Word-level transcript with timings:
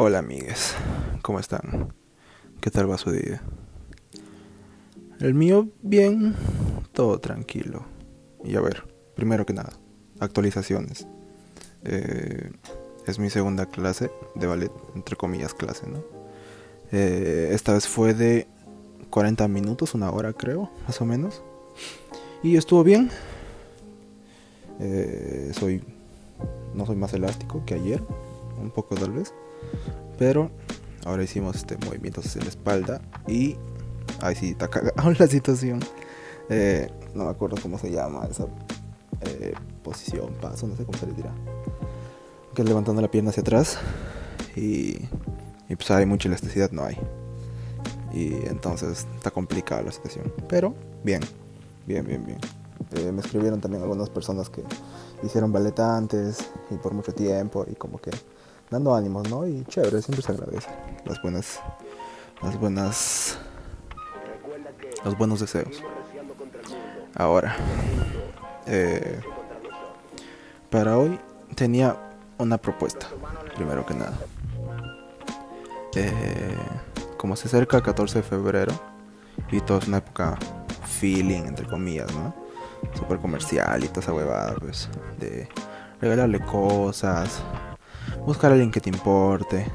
Hola 0.00 0.20
amigues, 0.20 0.76
¿cómo 1.22 1.40
están? 1.40 1.92
¿Qué 2.60 2.70
tal 2.70 2.88
va 2.88 2.98
su 2.98 3.10
día? 3.10 3.42
El 5.18 5.34
mío 5.34 5.70
bien, 5.82 6.36
todo 6.92 7.18
tranquilo. 7.18 7.84
Y 8.44 8.54
a 8.54 8.60
ver, 8.60 8.84
primero 9.16 9.44
que 9.44 9.54
nada, 9.54 9.72
actualizaciones. 10.20 11.08
Eh, 11.82 12.52
es 13.08 13.18
mi 13.18 13.28
segunda 13.28 13.66
clase 13.66 14.12
de 14.36 14.46
ballet, 14.46 14.70
entre 14.94 15.16
comillas 15.16 15.52
clase, 15.52 15.88
¿no? 15.88 16.04
Eh, 16.92 17.50
esta 17.50 17.72
vez 17.72 17.88
fue 17.88 18.14
de 18.14 18.46
40 19.10 19.48
minutos, 19.48 19.94
una 19.94 20.12
hora 20.12 20.32
creo, 20.32 20.70
más 20.86 21.00
o 21.00 21.06
menos. 21.06 21.42
Y 22.44 22.56
estuvo 22.56 22.84
bien. 22.84 23.10
Eh, 24.78 25.50
soy, 25.54 25.82
no 26.72 26.86
soy 26.86 26.94
más 26.94 27.12
elástico 27.14 27.64
que 27.66 27.74
ayer, 27.74 28.00
un 28.60 28.70
poco 28.70 28.94
tal 28.94 29.12
vez. 29.12 29.32
Pero 30.18 30.50
ahora 31.04 31.22
hicimos 31.22 31.56
este 31.56 31.76
movimientos 31.86 32.34
en 32.36 32.42
la 32.42 32.48
espalda 32.48 33.00
y 33.26 33.56
ahí 34.20 34.34
sí 34.34 34.50
está 34.50 34.68
cagado 34.68 35.10
la 35.18 35.26
situación. 35.26 35.80
Eh, 36.50 36.90
no 37.14 37.24
me 37.24 37.30
acuerdo 37.30 37.56
cómo 37.60 37.78
se 37.78 37.90
llama 37.90 38.26
esa 38.30 38.46
eh, 39.20 39.54
posición, 39.82 40.34
paso, 40.40 40.66
no 40.66 40.76
sé 40.76 40.84
cómo 40.84 40.98
se 40.98 41.06
le 41.06 41.12
dirá. 41.12 41.32
Que 42.54 42.62
es 42.62 42.68
levantando 42.68 43.02
la 43.02 43.10
pierna 43.10 43.30
hacia 43.30 43.42
atrás 43.42 43.78
y, 44.56 44.98
y 45.68 45.76
pues 45.76 45.90
hay 45.90 46.06
mucha 46.06 46.28
elasticidad, 46.28 46.70
no 46.72 46.84
hay. 46.84 46.98
Y 48.12 48.34
entonces 48.46 49.06
está 49.14 49.30
complicada 49.30 49.82
la 49.82 49.92
situación. 49.92 50.32
Pero 50.48 50.74
bien, 51.04 51.20
bien, 51.86 52.06
bien, 52.06 52.24
bien. 52.24 52.38
Eh, 52.92 53.12
me 53.12 53.20
escribieron 53.20 53.60
también 53.60 53.82
algunas 53.82 54.08
personas 54.08 54.48
que 54.48 54.62
hicieron 55.22 55.52
ballet 55.52 55.78
antes 55.78 56.38
y 56.70 56.76
por 56.76 56.94
mucho 56.94 57.12
tiempo 57.12 57.66
y 57.70 57.74
como 57.74 57.98
que 57.98 58.10
dando 58.70 58.94
ánimos, 58.94 59.28
¿no? 59.28 59.46
Y 59.46 59.64
chévere, 59.64 60.02
siempre 60.02 60.22
se 60.22 60.32
agradece 60.32 60.68
las 61.04 61.20
buenas, 61.22 61.60
las 62.42 62.58
buenas, 62.58 63.38
los 65.04 65.16
buenos 65.16 65.40
deseos. 65.40 65.82
Ahora, 67.14 67.56
eh, 68.66 69.20
para 70.70 70.98
hoy 70.98 71.18
tenía 71.54 71.96
una 72.38 72.58
propuesta, 72.58 73.08
primero 73.56 73.84
que 73.84 73.94
nada. 73.94 74.18
Eh, 75.94 76.56
como 77.16 77.34
se 77.34 77.48
acerca 77.48 77.78
el 77.78 77.82
14 77.82 78.18
de 78.18 78.22
febrero 78.22 78.72
y 79.50 79.60
todo 79.60 79.78
es 79.78 79.88
una 79.88 79.98
época 79.98 80.38
feeling, 80.84 81.42
entre 81.42 81.66
comillas, 81.66 82.12
¿no? 82.14 82.34
Súper 82.94 83.18
comercial 83.18 83.82
y 83.82 83.88
toda 83.88 84.00
esa 84.00 84.12
huevada, 84.12 84.54
pues, 84.60 84.88
de 85.18 85.48
regalarle 86.00 86.38
cosas, 86.40 87.42
buscar 88.26 88.50
a 88.50 88.54
alguien 88.54 88.70
que 88.70 88.80
te 88.80 88.90
importe. 88.90 89.66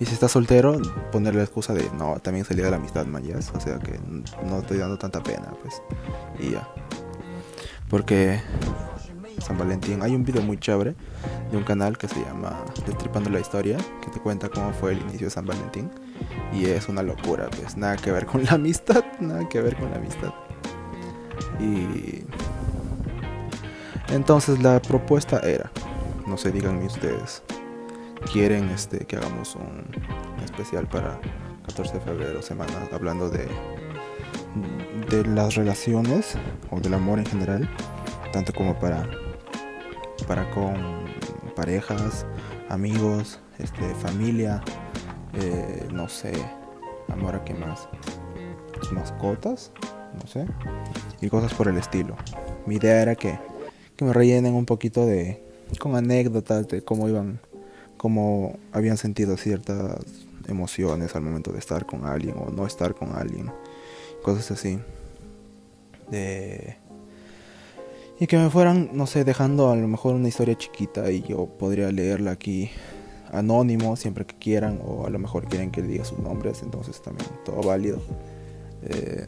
Y 0.00 0.06
si 0.06 0.14
estás 0.14 0.32
soltero, 0.32 0.80
ponerle 1.10 1.38
la 1.38 1.44
excusa 1.44 1.74
de 1.74 1.90
no, 1.98 2.18
también 2.20 2.44
salí 2.44 2.62
de 2.62 2.70
la 2.70 2.76
amistad 2.76 3.04
mayas. 3.06 3.52
O 3.54 3.60
sea 3.60 3.78
que 3.78 3.98
no 4.44 4.58
estoy 4.58 4.78
dando 4.78 4.96
tanta 4.96 5.22
pena, 5.22 5.52
pues. 5.62 5.82
Y 6.38 6.52
ya. 6.52 6.68
Porque 7.88 8.40
San 9.40 9.56
Valentín, 9.56 10.02
hay 10.02 10.14
un 10.14 10.24
video 10.24 10.42
muy 10.42 10.58
chévere 10.58 10.94
de 11.50 11.56
un 11.56 11.64
canal 11.64 11.96
que 11.96 12.08
se 12.08 12.20
llama 12.20 12.64
Destripando 12.86 13.30
la 13.30 13.40
Historia, 13.40 13.78
que 14.02 14.10
te 14.10 14.20
cuenta 14.20 14.48
cómo 14.48 14.72
fue 14.72 14.92
el 14.92 15.00
inicio 15.00 15.26
de 15.26 15.30
San 15.30 15.46
Valentín. 15.46 15.90
Y 16.52 16.66
es 16.66 16.88
una 16.88 17.02
locura, 17.02 17.48
pues 17.50 17.76
nada 17.76 17.96
que 17.96 18.10
ver 18.10 18.26
con 18.26 18.44
la 18.44 18.52
amistad, 18.52 19.04
nada 19.20 19.48
que 19.48 19.60
ver 19.60 19.76
con 19.76 19.90
la 19.90 19.96
amistad. 19.96 20.32
Y 21.60 22.24
entonces 24.12 24.62
la 24.62 24.80
propuesta 24.80 25.40
era, 25.40 25.70
no 26.28 26.36
se 26.36 26.52
digan 26.52 26.80
ni 26.80 26.86
ustedes, 26.86 27.42
quieren 28.32 28.68
este 28.68 28.98
que 29.06 29.16
hagamos 29.16 29.56
un 29.56 29.84
especial 30.44 30.86
para 30.86 31.20
14 31.66 31.94
de 31.94 32.00
febrero, 32.00 32.42
semana, 32.42 32.88
hablando 32.92 33.28
de 33.30 33.48
de 35.10 35.24
las 35.24 35.54
relaciones 35.54 36.36
o 36.70 36.80
del 36.80 36.94
amor 36.94 37.18
en 37.18 37.26
general, 37.26 37.68
tanto 38.32 38.52
como 38.52 38.78
para 38.78 39.08
para 40.26 40.50
con 40.50 40.74
parejas, 41.56 42.26
amigos, 42.68 43.40
este, 43.58 43.94
familia, 43.94 44.62
eh, 45.34 45.88
no 45.90 46.08
sé, 46.08 46.32
amor 47.08 47.34
a 47.36 47.44
qué 47.44 47.54
más, 47.54 47.88
mascotas, 48.92 49.72
no 50.20 50.26
sé, 50.26 50.46
y 51.20 51.28
cosas 51.30 51.54
por 51.54 51.68
el 51.68 51.78
estilo. 51.78 52.16
Mi 52.66 52.76
idea 52.76 53.00
era 53.00 53.14
que, 53.14 53.38
que 53.96 54.04
me 54.04 54.12
rellenen 54.12 54.54
un 54.54 54.66
poquito 54.66 55.06
de 55.06 55.47
con 55.78 55.96
anécdotas 55.96 56.68
de 56.68 56.82
cómo 56.82 57.08
iban 57.08 57.40
cómo 57.98 58.58
habían 58.72 58.96
sentido 58.96 59.36
ciertas 59.36 59.98
emociones 60.46 61.14
al 61.14 61.22
momento 61.22 61.52
de 61.52 61.58
estar 61.58 61.84
con 61.84 62.06
alguien 62.06 62.34
o 62.38 62.50
no 62.50 62.66
estar 62.66 62.94
con 62.94 63.14
alguien, 63.14 63.50
cosas 64.22 64.50
así. 64.52 64.78
De... 66.10 66.78
Y 68.18 68.26
que 68.26 68.38
me 68.38 68.48
fueran, 68.48 68.90
no 68.94 69.06
sé, 69.06 69.24
dejando 69.24 69.70
a 69.70 69.76
lo 69.76 69.86
mejor 69.86 70.14
una 70.14 70.28
historia 70.28 70.56
chiquita 70.56 71.10
y 71.10 71.22
yo 71.22 71.46
podría 71.46 71.92
leerla 71.92 72.32
aquí 72.32 72.70
anónimo 73.30 73.94
siempre 73.96 74.24
que 74.24 74.36
quieran 74.36 74.80
o 74.82 75.06
a 75.06 75.10
lo 75.10 75.18
mejor 75.18 75.46
quieren 75.46 75.70
que 75.70 75.82
diga 75.82 76.04
sus 76.04 76.18
nombres, 76.18 76.62
entonces 76.62 77.02
también 77.02 77.28
todo 77.44 77.62
válido. 77.62 78.00
Eh, 78.82 79.26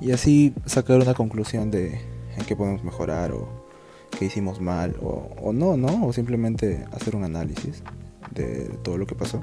y 0.00 0.12
así 0.12 0.54
sacar 0.64 1.00
una 1.00 1.14
conclusión 1.14 1.70
de 1.70 2.00
en 2.36 2.44
qué 2.46 2.56
podemos 2.56 2.82
mejorar 2.82 3.32
o 3.32 3.65
que 4.18 4.24
hicimos 4.24 4.60
mal 4.60 4.96
o, 5.00 5.52
no, 5.52 5.76
¿no? 5.76 6.06
O 6.06 6.12
simplemente 6.12 6.84
hacer 6.92 7.14
un 7.14 7.24
análisis 7.24 7.82
de, 8.32 8.68
de, 8.68 8.76
todo 8.78 8.98
lo 8.98 9.06
que 9.06 9.14
pasó. 9.14 9.40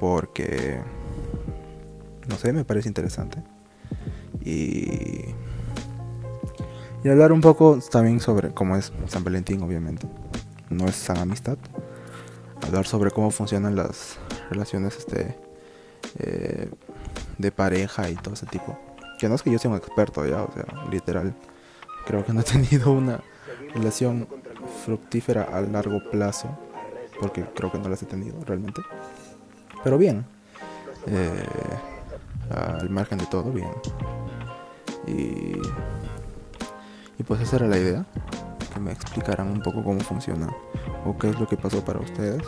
Porque, 0.00 0.78
no 2.28 2.36
sé, 2.36 2.52
me 2.52 2.64
parece 2.64 2.88
interesante. 2.88 3.42
Y, 4.44 5.34
y 7.04 7.08
hablar 7.08 7.32
un 7.32 7.40
poco 7.40 7.78
también 7.90 8.20
sobre 8.20 8.52
cómo 8.52 8.76
es 8.76 8.92
San 9.06 9.24
Valentín, 9.24 9.62
obviamente. 9.62 10.06
No 10.70 10.86
es 10.86 10.96
San 10.96 11.18
Amistad. 11.18 11.58
Hablar 12.66 12.86
sobre 12.86 13.10
cómo 13.10 13.30
funcionan 13.30 13.76
las 13.76 14.18
relaciones 14.50 14.96
este, 14.96 15.36
eh, 16.18 16.70
de 17.38 17.52
pareja 17.52 18.10
y 18.10 18.14
todo 18.14 18.34
ese 18.34 18.46
tipo. 18.46 18.78
Que 19.18 19.28
no 19.28 19.34
es 19.34 19.42
que 19.42 19.50
yo 19.50 19.58
sea 19.58 19.70
un 19.70 19.76
experto 19.76 20.26
ya, 20.26 20.42
o 20.42 20.52
sea, 20.52 20.64
literal. 20.90 21.34
Creo 22.06 22.24
que 22.24 22.32
no 22.32 22.40
he 22.40 22.44
tenido 22.44 22.92
una 22.92 23.20
relación 23.74 24.28
fructífera 24.84 25.42
a 25.42 25.60
largo 25.60 26.00
plazo, 26.10 26.48
porque 27.20 27.44
creo 27.54 27.70
que 27.70 27.78
no 27.78 27.88
las 27.88 28.02
he 28.02 28.06
tenido 28.06 28.42
realmente. 28.44 28.80
Pero 29.82 29.98
bien, 29.98 30.24
eh, 31.06 31.46
al 32.50 32.90
margen 32.90 33.18
de 33.18 33.26
todo, 33.26 33.50
bien. 33.52 33.70
Y, 35.06 35.60
y 37.18 37.22
pues 37.26 37.40
esa 37.40 37.56
era 37.56 37.66
la 37.66 37.78
idea, 37.78 38.06
que 38.72 38.80
me 38.80 38.92
explicaran 38.92 39.48
un 39.48 39.62
poco 39.62 39.82
cómo 39.82 40.00
funciona 40.00 40.48
o 41.04 41.16
qué 41.16 41.30
es 41.30 41.38
lo 41.38 41.46
que 41.46 41.56
pasó 41.56 41.84
para 41.84 42.00
ustedes. 42.00 42.42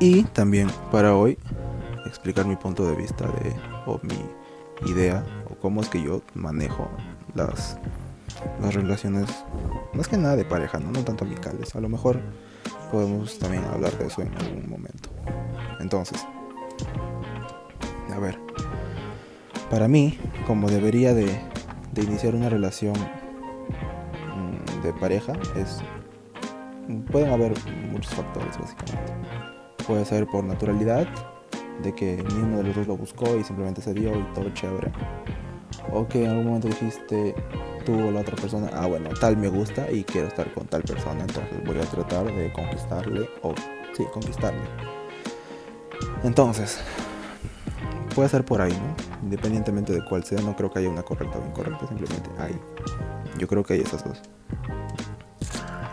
Y 0.00 0.22
también 0.24 0.68
para 0.92 1.14
hoy 1.14 1.38
explicar 2.06 2.46
mi 2.46 2.56
punto 2.56 2.86
de 2.86 2.94
vista 2.94 3.26
de, 3.26 3.54
o 3.86 4.00
mi 4.02 4.90
idea 4.90 5.24
o 5.50 5.54
cómo 5.56 5.80
es 5.80 5.88
que 5.88 6.02
yo 6.02 6.22
manejo 6.34 6.88
las 7.38 7.78
las 8.60 8.74
relaciones, 8.74 9.28
más 9.92 10.08
que 10.08 10.16
nada 10.16 10.36
de 10.36 10.44
pareja, 10.44 10.78
¿no? 10.78 10.90
no 10.90 11.04
tanto 11.04 11.24
amicales. 11.24 11.74
A 11.74 11.80
lo 11.80 11.88
mejor 11.88 12.20
podemos 12.90 13.38
también 13.38 13.64
hablar 13.64 13.96
de 13.98 14.06
eso 14.06 14.22
en 14.22 14.34
algún 14.34 14.68
momento. 14.68 15.08
Entonces, 15.80 16.24
a 18.12 18.18
ver, 18.18 18.38
para 19.70 19.88
mí, 19.88 20.18
como 20.46 20.68
debería 20.68 21.14
de, 21.14 21.40
iniciar 21.96 22.36
una 22.36 22.48
relación 22.48 22.94
mmm, 24.36 24.82
de 24.82 24.92
pareja, 24.92 25.32
es 25.56 25.80
pueden 27.10 27.30
haber 27.32 27.52
muchos 27.90 28.14
factores 28.14 28.56
básicamente. 28.58 29.12
Puede 29.86 30.04
ser 30.04 30.26
por 30.26 30.44
naturalidad, 30.44 31.08
de 31.82 31.94
que 31.94 32.24
ni 32.28 32.34
uno 32.34 32.58
de 32.58 32.64
los 32.64 32.76
dos 32.76 32.86
lo 32.86 32.96
buscó 32.96 33.36
y 33.36 33.44
simplemente 33.44 33.80
se 33.82 33.94
dio 33.94 34.16
y 34.16 34.22
todo 34.34 34.48
chévere. 34.50 34.92
O 35.92 36.06
en 36.12 36.26
algún 36.26 36.46
momento 36.46 36.68
dijiste, 36.68 37.34
tú 37.84 37.94
o 37.94 38.10
la 38.10 38.20
otra 38.20 38.36
persona, 38.36 38.70
ah 38.74 38.86
bueno, 38.86 39.10
tal 39.20 39.36
me 39.36 39.48
gusta 39.48 39.90
y 39.90 40.04
quiero 40.04 40.28
estar 40.28 40.52
con 40.52 40.66
tal 40.66 40.82
persona, 40.82 41.20
entonces 41.20 41.64
voy 41.64 41.78
a 41.78 41.84
tratar 41.84 42.26
de 42.26 42.52
conquistarle 42.52 43.28
o 43.42 43.54
sí, 43.96 44.04
conquistarle. 44.12 44.60
Entonces, 46.22 46.78
puede 48.14 48.28
ser 48.28 48.44
por 48.44 48.60
ahí, 48.60 48.72
¿no? 48.72 49.22
Independientemente 49.22 49.92
de 49.92 50.04
cuál 50.04 50.24
sea, 50.24 50.40
no 50.40 50.54
creo 50.56 50.70
que 50.70 50.80
haya 50.80 50.90
una 50.90 51.02
correcta 51.02 51.38
o 51.38 51.46
incorrecta, 51.46 51.86
simplemente 51.86 52.28
hay. 52.38 52.58
Yo 53.38 53.48
creo 53.48 53.64
que 53.64 53.74
hay 53.74 53.80
esas 53.80 54.04
dos. 54.04 54.20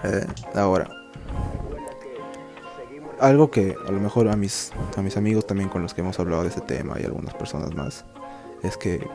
Eh, 0.03 0.27
ahora, 0.55 0.89
algo 3.19 3.49
que 3.49 3.75
a 3.87 3.91
lo 3.91 3.99
mejor 3.99 4.27
a 4.27 4.35
mis, 4.35 4.71
a 4.95 5.01
mis 5.01 5.17
amigos 5.17 5.47
también 5.47 5.69
con 5.69 5.81
los 5.81 5.93
que 5.93 6.01
hemos 6.01 6.19
hablado 6.19 6.43
de 6.43 6.49
este 6.49 6.61
tema 6.61 6.99
y 6.99 7.05
algunas 7.05 7.33
personas 7.35 7.73
más, 7.73 8.05
es 8.63 8.77
que 8.77 9.07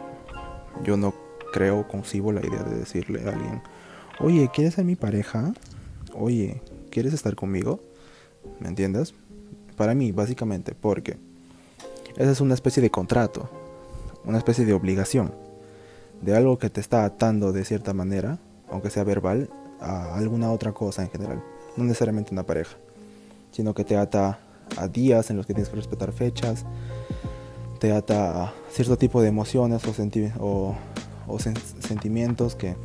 yo 0.82 0.96
no 0.96 1.14
creo, 1.52 1.86
concibo 1.88 2.32
la 2.32 2.44
idea 2.44 2.62
de 2.62 2.78
decirle 2.78 3.24
a 3.24 3.32
alguien, 3.32 3.62
oye, 4.18 4.50
¿quieres 4.52 4.74
ser 4.74 4.84
mi 4.84 4.96
pareja? 4.96 5.52
Oye, 6.14 6.62
¿quieres 6.90 7.12
estar 7.12 7.34
conmigo? 7.34 7.80
¿Me 8.60 8.68
entiendes? 8.68 9.14
para 9.80 9.94
mí, 9.94 10.12
básicamente, 10.12 10.74
porque 10.78 11.16
esa 12.18 12.30
es 12.30 12.42
una 12.42 12.52
especie 12.52 12.82
de 12.82 12.90
contrato, 12.90 13.48
una 14.26 14.36
especie 14.36 14.66
de 14.66 14.74
obligación, 14.74 15.32
de 16.20 16.36
algo 16.36 16.58
que 16.58 16.68
te 16.68 16.82
está 16.82 17.06
atando 17.06 17.50
de 17.52 17.64
cierta 17.64 17.94
manera, 17.94 18.38
aunque 18.68 18.90
sea 18.90 19.04
verbal, 19.04 19.48
a 19.80 20.16
alguna 20.16 20.52
otra 20.52 20.72
cosa 20.72 21.00
en 21.00 21.08
general, 21.08 21.42
no 21.78 21.84
necesariamente 21.84 22.30
una 22.30 22.44
pareja, 22.44 22.76
sino 23.52 23.72
que 23.72 23.84
te 23.84 23.96
ata 23.96 24.40
a 24.76 24.86
días 24.86 25.30
en 25.30 25.38
los 25.38 25.46
que 25.46 25.54
tienes 25.54 25.70
que 25.70 25.76
respetar 25.76 26.12
fechas, 26.12 26.66
te 27.80 27.92
ata 27.92 28.44
a 28.44 28.54
cierto 28.70 28.98
tipo 28.98 29.22
de 29.22 29.28
emociones 29.28 29.82
o, 30.38 30.76
o, 31.26 31.38
sentimientos 31.38 32.54
que 32.54 32.76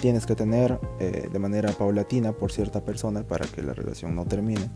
tienes 0.00 0.26
que 0.26 0.36
tener 0.36 0.78
eh, 1.00 1.28
de 1.32 1.38
manera 1.38 1.72
paulatina 1.72 2.32
por 2.32 2.52
cierta 2.52 2.84
persona 2.84 3.22
para 3.22 3.46
que 3.46 3.62
la 3.62 3.72
relación 3.72 4.14
no 4.14 4.26
termine. 4.26 4.68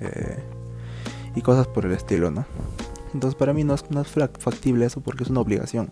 Eh, 0.00 0.38
y 1.34 1.42
cosas 1.42 1.66
por 1.66 1.86
el 1.86 1.92
estilo, 1.92 2.30
¿no? 2.30 2.46
Entonces 3.12 3.36
para 3.36 3.52
mí 3.52 3.64
no 3.64 3.74
es, 3.74 3.90
no 3.90 4.00
es 4.00 4.08
factible 4.08 4.86
eso 4.86 5.00
porque 5.00 5.24
es 5.24 5.30
una 5.30 5.40
obligación. 5.40 5.90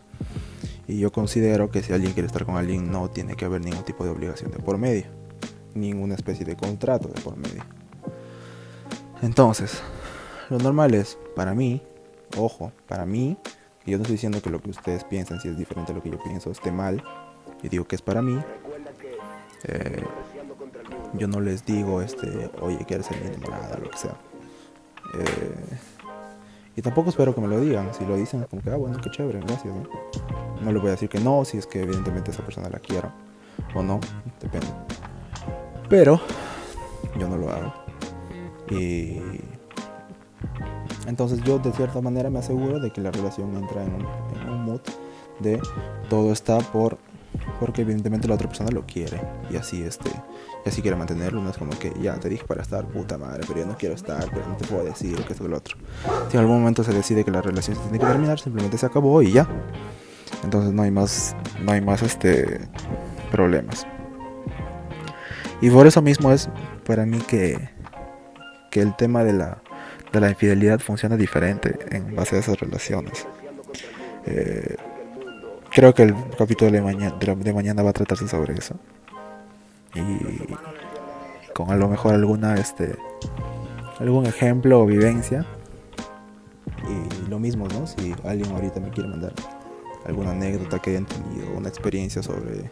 Y 0.87 0.99
yo 0.99 1.11
considero 1.11 1.71
que 1.71 1.83
si 1.83 1.93
alguien 1.93 2.12
quiere 2.12 2.29
estar 2.29 2.47
con 2.47 2.56
alguien 2.56 2.93
no 2.93 3.11
tiene 3.11 3.35
que 3.35 3.44
haber 3.44 3.62
ningún 3.62 3.85
tipo 3.85 4.05
de 4.05 4.11
obligación 4.11 4.53
de 4.53 4.59
por 4.59 4.79
medio. 4.79 5.06
Ninguna 5.75 6.15
especie 6.15 6.47
de 6.47 6.56
contrato 6.56 7.09
de 7.09 7.21
por 7.21 7.37
medio. 7.37 7.65
Entonces, 9.23 9.81
lo 10.50 10.59
normal 10.59 10.94
es, 10.94 11.19
para 11.35 11.53
mí, 11.55 11.83
ojo, 12.37 12.73
para 12.87 13.06
mí, 13.06 13.37
yo 13.87 13.96
no 13.96 14.02
estoy 14.02 14.17
diciendo 14.17 14.43
que 14.43 14.50
lo 14.50 14.61
que 14.61 14.70
ustedes 14.70 15.05
piensan, 15.05 15.40
si 15.40 15.49
es 15.49 15.56
diferente 15.56 15.93
a 15.93 15.94
lo 15.94 16.02
que 16.02 16.11
yo 16.11 16.23
pienso, 16.23 16.50
esté 16.50 16.73
mal, 16.73 17.02
y 17.62 17.69
digo 17.69 17.84
que 17.84 17.96
es 17.96 18.02
para 18.02 18.23
mí, 18.23 18.38
eh, 19.64 20.05
yo 21.14 21.28
no 21.28 21.40
les 21.40 21.64
digo, 21.64 22.02
este, 22.02 22.50
oye, 22.61 22.78
quieres 22.87 23.06
ser 23.06 23.20
mi 23.20 23.28
enamorada, 23.28 23.78
lo 23.78 23.90
que 23.90 23.99
sea. 23.99 24.17
Eh, 25.14 25.78
y 26.76 26.82
tampoco 26.82 27.08
espero 27.08 27.34
que 27.34 27.40
me 27.40 27.49
lo 27.49 27.58
digan. 27.58 27.93
Si 27.94 28.05
lo 28.05 28.17
dicen, 28.17 28.44
como 28.50 28.61
que, 28.61 28.70
ah, 28.70 28.76
bueno, 28.76 29.00
qué 29.00 29.11
chévere, 29.11 29.40
gracias. 29.40 29.75
¿no? 29.75 29.88
no 30.61 30.73
le 30.73 30.78
voy 30.78 30.88
a 30.88 30.90
decir 30.93 31.08
que 31.08 31.20
no, 31.20 31.44
si 31.44 31.58
es 31.58 31.67
que 31.67 31.82
evidentemente 31.82 32.31
esa 32.31 32.43
persona 32.43 32.69
la 32.69 32.78
quiera 32.78 33.14
o 33.75 33.82
no, 33.82 34.00
depende. 34.40 34.67
Pero 35.88 36.20
yo 37.19 37.28
no 37.28 37.37
lo 37.37 37.50
hago. 37.50 37.73
Y 38.70 39.20
entonces 41.06 41.43
yo 41.44 41.58
de 41.58 41.73
cierta 41.73 42.00
manera 42.00 42.31
me 42.31 42.38
aseguro 42.38 42.81
de 42.81 42.91
que 42.91 43.00
la 43.00 43.11
relación 43.11 43.55
entra 43.56 43.82
en 43.85 43.94
un, 43.94 44.06
en 44.49 44.62
mood 44.62 44.81
de 45.41 45.61
todo 46.08 46.32
está 46.32 46.58
por 46.58 46.99
porque 47.61 47.82
evidentemente 47.82 48.29
la 48.29 48.35
otra 48.35 48.49
persona 48.49 48.70
lo 48.70 48.87
quiere. 48.87 49.20
Y 49.50 49.56
así 49.56 49.82
este 49.82 50.11
y 50.64 50.69
así 50.69 50.82
quiere 50.82 50.97
mantenerlo. 50.97 51.43
No 51.43 51.50
es 51.50 51.58
como 51.58 51.70
que 51.79 51.93
ya 52.00 52.19
te 52.19 52.29
dije 52.29 52.44
para 52.44 52.62
estar 52.62 52.87
puta 52.87 53.19
madre 53.19 53.44
pero 53.47 53.61
yo 53.61 53.67
no 53.67 53.76
quiero 53.76 53.94
estar 53.94 54.29
pero 54.31 54.47
no 54.49 54.56
te 54.56 54.67
puedo 54.67 54.85
decir 54.85 55.17
que 55.25 55.32
esto 55.32 55.44
que 55.44 55.50
lo 55.50 55.56
otro. 55.56 55.76
Si 56.31 56.37
en 56.37 56.41
algún 56.41 56.58
momento 56.58 56.82
se 56.82 56.93
decide 56.93 57.25
que 57.25 57.31
la 57.31 57.43
relación 57.43 57.76
se 57.76 57.82
tiene 57.82 57.99
que 57.99 58.06
terminar 58.06 58.38
simplemente 58.38 58.79
se 58.79 58.87
acabó 58.87 59.23
y 59.23 59.32
ya. 59.32 59.47
Entonces 60.43 60.73
no 60.73 60.82
hay 60.82 60.91
más 60.91 61.37
no 61.62 61.73
hay 61.73 61.81
más 61.81 62.02
este 62.02 62.61
problemas. 63.31 63.87
Y 65.61 65.70
por 65.70 65.87
eso 65.87 66.02
mismo 66.02 66.32
es 66.32 66.49
para 66.85 67.06
mí 67.06 67.19
que 67.19 67.70
que 68.70 68.81
el 68.81 68.94
tema 68.97 69.25
de 69.25 69.32
la 69.32 69.62
la 70.20 70.30
infidelidad 70.30 70.80
funciona 70.80 71.16
diferente 71.16 71.78
en 71.90 72.14
base 72.14 72.36
a 72.36 72.38
esas 72.40 72.58
relaciones 72.58 73.26
eh, 74.26 74.76
creo 75.70 75.94
que 75.94 76.02
el 76.02 76.14
capítulo 76.36 76.70
de 76.70 76.82
mañana, 76.82 77.16
de, 77.16 77.52
mañana 77.52 77.82
va 77.82 77.90
a 77.90 77.92
tratarse 77.92 78.26
sobre 78.28 78.54
eso. 78.54 78.74
Y 79.94 81.52
con 81.52 81.70
a 81.70 81.76
lo 81.76 81.88
mejor 81.88 82.14
alguna, 82.14 82.54
este, 82.56 82.96
algún 83.98 84.26
ejemplo 84.26 84.80
o 84.80 84.86
vivencia. 84.86 85.46
Y 86.88 87.30
lo 87.30 87.38
mismo, 87.38 87.66
¿no? 87.68 87.86
Si 87.86 88.14
alguien 88.24 88.52
ahorita 88.52 88.80
me 88.80 88.90
quiere 88.90 89.08
mandar 89.08 89.32
alguna 90.04 90.32
anécdota 90.32 90.78
que 90.78 90.90
hayan 90.90 91.06
tenido, 91.06 91.50
una 91.56 91.68
experiencia 91.68 92.22
sobre, 92.22 92.70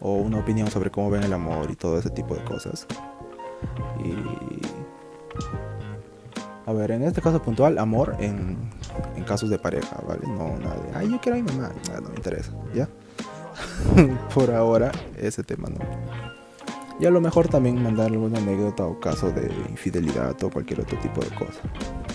o 0.00 0.14
una 0.14 0.38
opinión 0.38 0.70
sobre 0.70 0.90
cómo 0.90 1.10
ven 1.10 1.22
el 1.24 1.32
amor 1.32 1.70
y 1.70 1.76
todo 1.76 1.98
ese 1.98 2.10
tipo 2.10 2.34
de 2.34 2.44
cosas. 2.44 2.86
Y 3.98 4.12
a 6.66 6.72
ver, 6.72 6.92
en 6.92 7.02
este 7.02 7.20
caso 7.20 7.42
puntual, 7.42 7.78
amor 7.78 8.16
en, 8.20 8.56
en 9.16 9.24
casos 9.24 9.50
de 9.50 9.58
pareja, 9.58 9.96
¿vale? 10.06 10.26
No, 10.26 10.56
nada 10.58 10.76
de, 10.76 10.96
ay, 10.96 11.10
yo 11.10 11.20
quiero 11.20 11.38
a 11.38 11.42
mi 11.42 11.52
mamá, 11.52 11.70
nada, 11.88 12.00
no 12.00 12.08
me 12.08 12.16
interesa, 12.16 12.52
¿ya? 12.74 12.88
Por 14.34 14.50
ahora, 14.50 14.90
ese 15.16 15.42
tema 15.42 15.68
no. 15.68 15.78
Y 17.00 17.06
a 17.06 17.10
lo 17.10 17.20
mejor 17.20 17.48
también 17.48 17.82
mandar 17.82 18.06
alguna 18.06 18.38
anécdota 18.38 18.84
o 18.84 19.00
caso 19.00 19.30
de 19.30 19.52
infidelidad 19.68 20.42
o 20.42 20.50
cualquier 20.50 20.80
otro 20.80 20.98
tipo 21.00 21.20
de 21.20 21.28
cosa. 21.34 21.60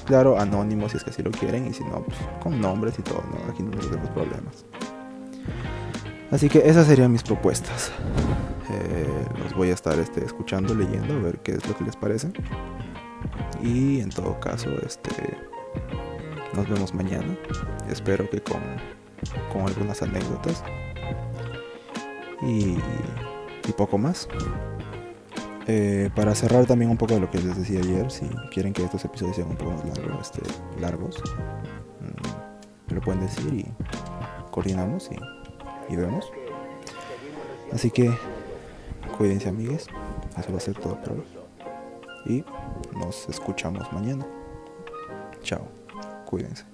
Claro, 0.05 0.39
anónimo 0.39 0.87
si 0.89 0.97
es 0.97 1.03
que 1.03 1.09
así 1.09 1.21
lo 1.21 1.31
quieren 1.31 1.67
y 1.67 1.73
si 1.73 1.83
no, 1.83 2.03
pues 2.03 2.17
con 2.41 2.59
nombres 2.59 2.97
y 2.97 3.01
todo, 3.01 3.21
¿no? 3.29 3.51
Aquí 3.51 3.61
no 3.61 3.71
tenemos 3.71 4.09
problemas. 4.11 4.65
Así 6.31 6.47
que 6.47 6.59
esas 6.67 6.87
serían 6.87 7.11
mis 7.11 7.23
propuestas. 7.23 7.91
Eh, 8.71 9.25
los 9.43 9.53
voy 9.53 9.71
a 9.71 9.73
estar 9.73 9.99
este, 9.99 10.23
escuchando, 10.23 10.73
leyendo, 10.73 11.13
a 11.15 11.19
ver 11.19 11.39
qué 11.39 11.53
es 11.53 11.67
lo 11.67 11.75
que 11.75 11.83
les 11.83 11.95
parece. 11.95 12.31
Y 13.61 13.99
en 13.99 14.09
todo 14.09 14.39
caso, 14.39 14.69
este 14.85 15.37
nos 16.53 16.67
vemos 16.69 16.93
mañana. 16.93 17.37
Espero 17.89 18.29
que 18.29 18.41
con, 18.41 18.61
con 19.51 19.63
algunas 19.63 20.01
anécdotas. 20.01 20.63
Y, 22.41 22.77
y 23.67 23.71
poco 23.77 23.97
más. 23.97 24.27
Eh, 25.67 26.09
para 26.15 26.33
cerrar 26.33 26.65
también 26.65 26.89
un 26.89 26.97
poco 26.97 27.13
de 27.13 27.19
lo 27.19 27.29
que 27.29 27.39
les 27.39 27.55
decía 27.55 27.79
ayer, 27.79 28.09
si 28.09 28.25
quieren 28.51 28.73
que 28.73 28.83
estos 28.83 29.05
episodios 29.05 29.35
sean 29.35 29.49
un 29.49 29.55
poco 29.55 29.71
más 29.71 30.31
este, 30.31 30.41
largos 30.81 31.21
mm, 31.99 32.95
lo 32.95 33.01
pueden 33.01 33.21
decir 33.21 33.53
y 33.53 33.65
coordinamos 34.49 35.11
y, 35.11 35.93
y 35.93 35.95
vemos. 35.95 36.31
Así 37.71 37.91
que 37.91 38.11
cuídense 39.15 39.49
amigues, 39.49 39.85
eso 40.39 40.51
va 40.51 40.57
a 40.57 40.61
ser 40.61 40.73
todo 40.73 40.99
por 41.01 41.11
hoy 41.11 41.38
y 42.25 42.43
nos 42.97 43.27
escuchamos 43.29 43.91
mañana. 43.93 44.25
Chao, 45.43 45.67
cuídense. 46.25 46.65